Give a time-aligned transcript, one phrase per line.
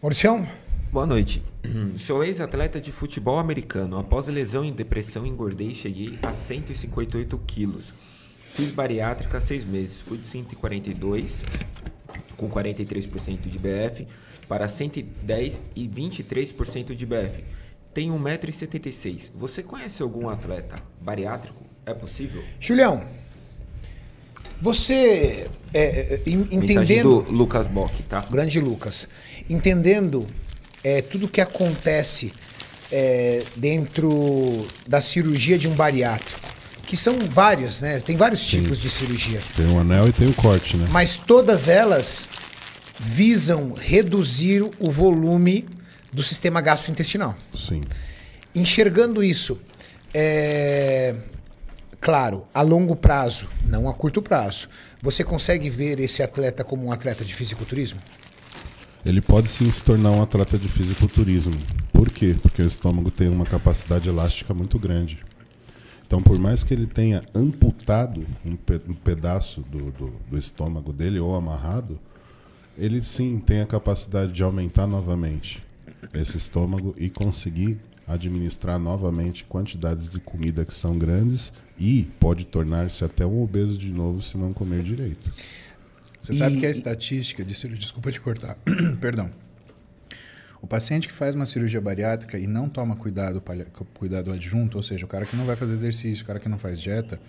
[0.00, 0.46] Mauricião?
[0.92, 1.42] Boa noite.
[1.98, 3.98] Sou ex-atleta de futebol americano.
[3.98, 7.92] Após lesão e depressão, engordei e cheguei a 158 quilos.
[8.36, 10.00] Fiz bariátrica há seis meses.
[10.00, 11.42] Fui de 142,
[12.36, 14.06] com 43% de BF,
[14.48, 17.42] para 110 e 23% de BF.
[17.92, 19.32] Tenho 1,76m.
[19.34, 21.60] Você conhece algum atleta bariátrico?
[21.84, 22.40] É possível?
[22.60, 23.04] Julião,
[24.60, 27.22] você é, é, Mensagem entendendo.
[27.22, 28.24] do Lucas Bock, tá?
[28.30, 29.08] Grande Lucas.
[29.48, 30.26] Entendendo
[30.82, 32.32] é, tudo que acontece
[32.90, 36.40] é, dentro da cirurgia de um bariátrico,
[36.86, 38.00] que são várias, né?
[38.00, 39.40] Tem vários tipos de cirurgia.
[39.54, 40.86] Tem o anel e tem o corte, né?
[40.90, 42.28] Mas todas elas
[42.98, 45.66] visam reduzir o volume
[46.12, 47.34] do sistema gastrointestinal.
[47.54, 47.82] Sim.
[48.54, 49.58] Enxergando isso,
[50.14, 51.14] é,
[52.00, 54.68] claro, a longo prazo, não a curto prazo,
[55.02, 58.00] você consegue ver esse atleta como um atleta de fisiculturismo?
[59.04, 61.54] Ele pode sim se tornar um atleta de fisiculturismo.
[61.92, 62.36] Por quê?
[62.42, 65.18] Porque o estômago tem uma capacidade elástica muito grande.
[66.06, 70.92] Então, por mais que ele tenha amputado um, pe um pedaço do, do, do estômago
[70.92, 71.98] dele ou amarrado,
[72.78, 75.62] ele sim tem a capacidade de aumentar novamente
[76.14, 77.78] esse estômago e conseguir
[78.08, 83.92] administrar novamente quantidades de comida que são grandes e pode tornar-se até um obeso de
[83.92, 85.30] novo se não comer direito.
[86.20, 87.80] Você sabe que a estatística de cirurgia.
[87.80, 88.56] Desculpa te cortar.
[89.00, 89.30] Perdão.
[90.60, 93.40] O paciente que faz uma cirurgia bariátrica e não toma cuidado,
[93.94, 96.58] cuidado adjunto, ou seja, o cara que não vai fazer exercício, o cara que não
[96.58, 97.20] faz dieta,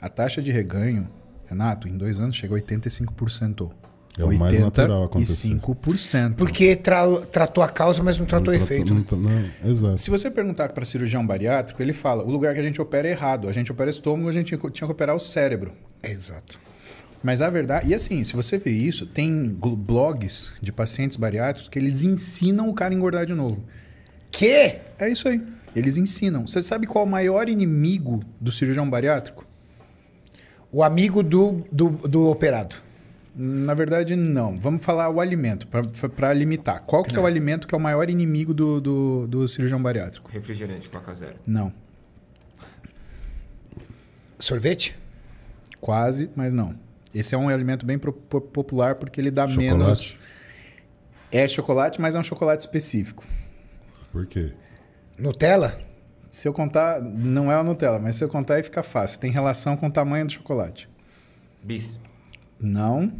[0.00, 1.08] a taxa de reganho,
[1.46, 3.70] Renato, em dois anos chega a 85%.
[4.18, 5.48] É o mais natural acontecer.
[5.48, 6.36] 5%.
[6.36, 8.94] Porque tra tratou a causa, mas não tratou o efeito.
[8.94, 9.98] Não, não, exato.
[9.98, 13.10] Se você perguntar para cirurgião bariátrico, ele fala: o lugar que a gente opera é
[13.10, 13.48] errado.
[13.48, 15.72] A gente opera estômago, a gente tinha que operar o cérebro.
[16.02, 16.58] Exato.
[17.22, 17.90] Mas a verdade.
[17.90, 22.74] E assim, se você vê isso, tem blogs de pacientes bariátricos que eles ensinam o
[22.74, 23.64] cara a engordar de novo.
[24.30, 24.80] Que?
[24.98, 25.42] É isso aí.
[25.74, 26.46] Eles ensinam.
[26.46, 29.46] Você sabe qual é o maior inimigo do cirurgião bariátrico?
[30.72, 32.85] O amigo do, do, do operado.
[33.38, 34.56] Na verdade, não.
[34.56, 36.82] Vamos falar o alimento, para limitar.
[36.84, 40.30] Qual que é o alimento que é o maior inimigo do, do, do cirurgião bariátrico?
[40.30, 41.36] Refrigerante, Coca Zero.
[41.46, 41.70] Não.
[44.38, 44.96] Sorvete?
[45.80, 46.74] Quase, mas não.
[47.14, 49.76] Esse é um alimento bem popular porque ele dá chocolate.
[49.78, 50.16] menos.
[51.30, 53.22] É chocolate, mas é um chocolate específico.
[54.10, 54.54] Por quê?
[55.18, 55.78] Nutella?
[56.30, 59.20] Se eu contar, não é a Nutella, mas se eu contar aí fica fácil.
[59.20, 60.88] Tem relação com o tamanho do chocolate.
[61.62, 61.98] Bis.
[62.60, 63.12] Não,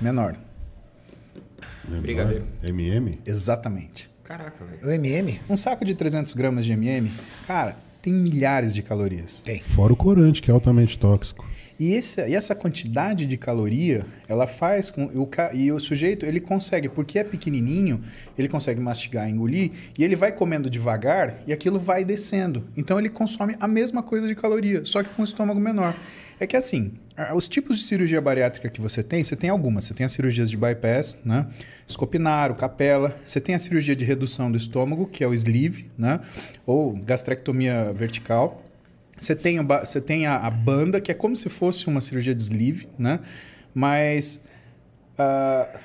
[0.00, 0.36] menor.
[1.84, 2.02] Menor?
[2.02, 2.44] Brigadeiro.
[2.62, 3.18] MM?
[3.24, 4.10] Exatamente.
[4.24, 4.86] Caraca, velho.
[4.86, 5.40] O MM?
[5.48, 7.12] Um saco de 300 gramas de MM,
[7.46, 9.40] cara, tem milhares de calorias.
[9.40, 9.60] Tem.
[9.60, 11.46] Fora o corante, que é altamente tóxico.
[11.78, 15.06] E, esse, e essa quantidade de caloria, ela faz com.
[15.06, 18.02] O, e o sujeito, ele consegue, porque é pequenininho,
[18.38, 22.64] ele consegue mastigar, engolir, e ele vai comendo devagar e aquilo vai descendo.
[22.76, 25.94] Então ele consome a mesma coisa de caloria, só que com o estômago menor.
[26.42, 26.90] É que assim,
[27.36, 29.84] os tipos de cirurgia bariátrica que você tem, você tem algumas.
[29.84, 31.46] Você tem as cirurgias de bypass, né?
[31.86, 33.16] Escopinário, capela.
[33.24, 36.18] Você tem a cirurgia de redução do estômago, que é o sleeve, né?
[36.66, 38.60] Ou gastrectomia vertical.
[39.20, 42.34] Você tem, o, você tem a, a, banda, que é como se fosse uma cirurgia
[42.34, 43.20] de sleeve, né?
[43.72, 44.42] Mas
[45.16, 45.78] uh,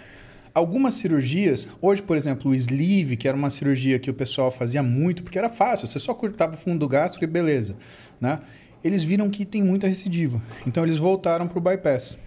[0.55, 4.81] algumas cirurgias, hoje, por exemplo, o sleeve, que era uma cirurgia que o pessoal fazia
[4.81, 7.75] muito, porque era fácil, você só cortava o fundo do gástrico e beleza,
[8.19, 8.39] né?
[8.83, 10.41] Eles viram que tem muita recidiva.
[10.65, 12.17] Então eles voltaram para o bypass.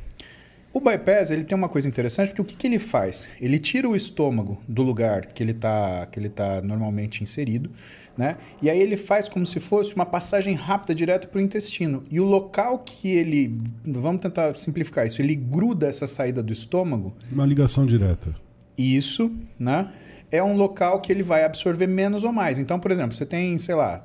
[0.73, 3.29] O bypass ele tem uma coisa interessante, porque o que, que ele faz?
[3.41, 7.71] Ele tira o estômago do lugar que ele está tá normalmente inserido,
[8.17, 8.37] né?
[8.63, 12.05] e aí ele faz como se fosse uma passagem rápida direto para o intestino.
[12.09, 13.59] E o local que ele.
[13.85, 15.21] Vamos tentar simplificar isso.
[15.21, 17.13] Ele gruda essa saída do estômago.
[17.33, 18.33] Uma ligação direta.
[18.79, 19.29] Isso,
[19.59, 19.91] né?
[20.31, 22.61] É um local que ele vai absorver menos ou mais.
[22.61, 24.05] Então, por exemplo, você tem, sei lá,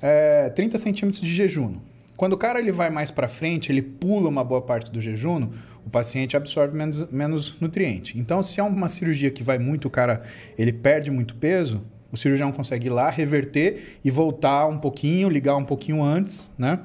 [0.00, 1.76] é, 30 centímetros de jejum.
[2.16, 5.50] Quando o cara ele vai mais para frente, ele pula uma boa parte do jejum,
[5.84, 8.18] o paciente absorve menos, menos nutriente.
[8.18, 10.22] Então, se é uma cirurgia que vai muito, o cara
[10.56, 15.56] ele perde muito peso, o cirurgião consegue ir lá, reverter e voltar um pouquinho, ligar
[15.56, 16.80] um pouquinho antes, né?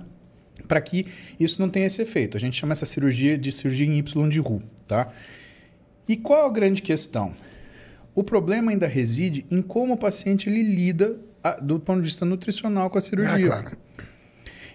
[0.68, 1.06] Para que
[1.40, 2.36] isso não tenha esse efeito.
[2.36, 5.10] A gente chama essa cirurgia de cirurgia em Y de Roux, tá?
[6.08, 7.34] E qual a grande questão?
[8.14, 11.18] O problema ainda reside em como o paciente ele lida
[11.62, 13.54] do ponto de vista nutricional com a cirurgia.
[13.54, 13.78] Ah, claro.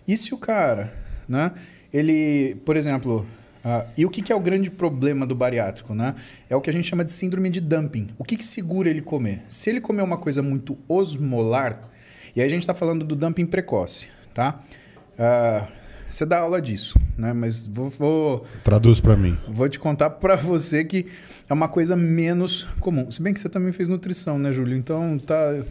[0.07, 0.93] E se o cara,
[1.29, 1.53] né?
[1.93, 3.27] Ele, por exemplo,
[3.65, 6.15] uh, e o que, que, é o grande problema do bariátrico, né?
[6.49, 8.09] É o que a gente chama de síndrome de dumping.
[8.19, 9.43] O que, que segura ele comer?
[9.49, 11.89] Se ele comer uma coisa muito osmolar,
[12.35, 14.61] e aí a gente está falando do dumping precoce, tá?
[15.19, 15.67] Uh,
[16.09, 17.33] você dá aula disso, né?
[17.33, 19.37] Mas vou, vou, Traduz pra mim.
[19.49, 21.07] vou te contar pra você que
[21.49, 23.11] é uma coisa menos comum.
[23.11, 24.77] Se bem que você também fez nutrição, né, Júlio?
[24.77, 25.63] Então tá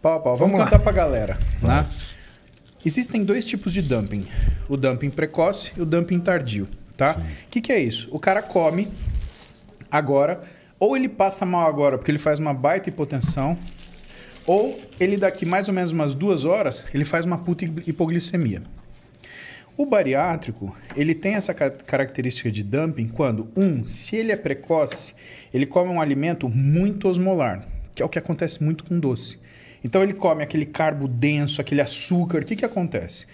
[0.00, 0.36] pau a pau.
[0.36, 1.86] Vamos, Vamos contar pra galera, né?
[2.84, 4.26] Existem dois tipos de dumping:
[4.68, 6.66] o dumping precoce e o dumping tardio,
[6.96, 7.16] tá?
[7.46, 8.08] O que, que é isso?
[8.10, 8.88] O cara come
[9.90, 10.40] agora,
[10.78, 13.58] ou ele passa mal agora porque ele faz uma baita hipotensão,
[14.46, 18.62] ou ele daqui mais ou menos umas duas horas ele faz uma puta hipoglicemia.
[19.76, 25.14] O bariátrico, ele tem essa ca- característica de dumping quando, um, se ele é precoce,
[25.54, 27.64] ele come um alimento muito osmolar,
[27.94, 29.38] que é o que acontece muito com doce.
[29.82, 32.42] Então ele come aquele carbo denso, aquele açúcar.
[32.42, 33.26] O que, que acontece?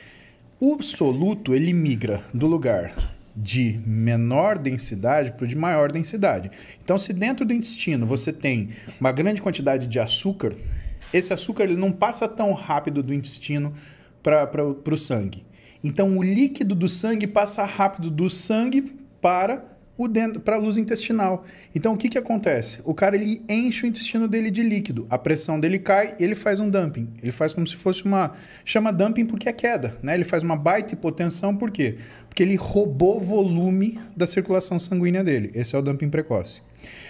[0.58, 2.94] O soluto, ele migra do lugar
[3.36, 6.50] de menor densidade para o de maior densidade.
[6.82, 10.52] Então, se dentro do intestino você tem uma grande quantidade de açúcar,
[11.12, 13.74] esse açúcar ele não passa tão rápido do intestino
[14.22, 15.44] para o sangue.
[15.84, 19.62] Então, o líquido do sangue passa rápido do sangue para
[20.44, 21.44] para a luz intestinal.
[21.74, 22.80] Então, o que, que acontece?
[22.84, 26.34] O cara ele enche o intestino dele de líquido, a pressão dele cai e ele
[26.34, 27.08] faz um dumping.
[27.22, 28.32] Ele faz como se fosse uma.
[28.64, 30.14] Chama dumping porque é queda, né?
[30.14, 31.96] Ele faz uma baita hipotensão, por quê?
[32.28, 35.50] Porque ele roubou volume da circulação sanguínea dele.
[35.54, 36.62] Esse é o dumping precoce.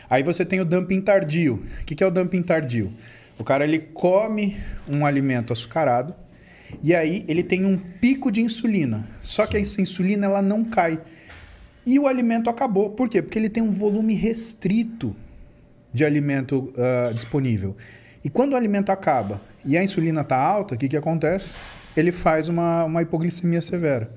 [0.09, 1.63] Aí você tem o dumping tardio.
[1.83, 2.93] O que, que é o dumping tardio?
[3.39, 4.57] O cara ele come
[4.89, 6.15] um alimento açucarado
[6.83, 9.07] e aí ele tem um pico de insulina.
[9.21, 11.01] Só que essa insulina ela não cai.
[11.87, 12.91] E o alimento acabou.
[12.91, 13.23] Por quê?
[13.23, 15.15] Porque ele tem um volume restrito
[15.95, 17.77] de alimento ah, disponível.
[18.25, 21.55] E quando o alimento acaba e a insulina está alta, o que, que acontece?
[21.97, 24.11] Ele faz uma, uma hipoglicemia severa.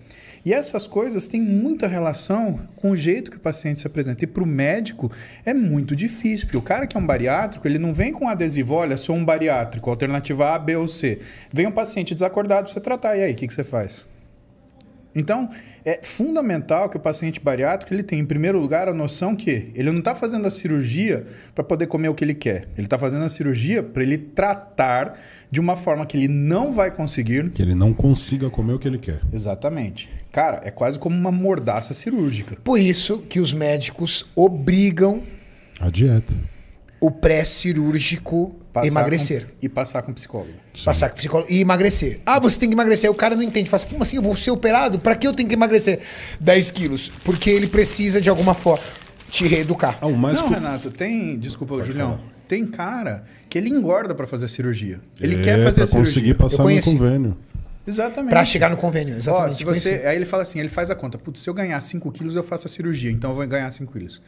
[0.43, 4.23] E essas coisas têm muita relação com o jeito que o paciente se apresenta.
[4.23, 5.11] E para o médico
[5.45, 8.29] é muito difícil, porque o cara que é um bariátrico, ele não vem com um
[8.29, 11.19] adesivo, olha, sou um bariátrico, alternativa A, B ou C.
[11.51, 14.07] Vem um paciente desacordado você tratar, e aí, o que, que você faz?
[15.15, 15.49] Então,
[15.83, 19.91] é fundamental que o paciente bariátrico ele tenha, em primeiro lugar, a noção que ele
[19.91, 21.25] não está fazendo a cirurgia
[21.55, 22.67] para poder comer o que ele quer.
[22.77, 25.17] Ele está fazendo a cirurgia para ele tratar
[25.49, 27.49] de uma forma que ele não vai conseguir.
[27.49, 29.19] Que ele não consiga comer o que ele quer.
[29.33, 30.09] Exatamente.
[30.31, 32.55] Cara, é quase como uma mordaça cirúrgica.
[32.63, 35.23] Por isso que os médicos obrigam
[35.79, 36.33] A dieta.
[37.01, 39.45] O pré-cirúrgico emagrecer.
[39.45, 40.51] com- e passar com psicólogo.
[40.83, 42.19] Passar com psicólogo e emagrecer.
[42.25, 43.09] Ah, você tem que emagrecer.
[43.09, 43.69] O cara não entende.
[43.69, 44.15] Fala assim, como assim?
[44.17, 44.99] Eu vou ser operado?
[44.99, 45.99] Pra que eu tenho que emagrecer
[46.39, 47.09] 10 quilos?
[47.23, 48.83] Porque ele precisa, de alguma forma,
[49.29, 49.97] te reeducar.
[50.01, 51.37] Ah, não, cu- Renato, tem.
[51.37, 52.17] Desculpa, Julião.
[52.17, 52.29] falar.
[52.47, 54.99] Tem cara que ele engorda para fazer a cirurgia.
[55.19, 56.13] Ele é, quer fazer pra a cirurgia.
[56.13, 57.37] conseguir passar no convênio.
[57.87, 58.29] Exatamente.
[58.31, 59.15] Pra chegar no convênio.
[59.15, 59.55] Ó, Exatamente.
[59.55, 61.17] se você, aí ele fala assim, ele faz a conta.
[61.17, 63.09] Putz, se eu ganhar 5 quilos, eu faço a cirurgia.
[63.11, 64.21] Então eu vou ganhar 5 quilos.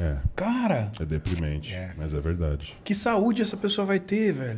[0.00, 1.72] É, Cara, é deprimente.
[1.96, 2.74] Mas é verdade.
[2.82, 4.52] que saúde essa pessoa vai ter, velho?